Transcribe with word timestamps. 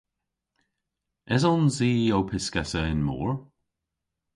Esons 1.35 1.75
i 1.91 1.93
ow 2.17 2.23
pyskessa 2.29 2.81
yn 2.93 3.01
mor? 3.07 3.31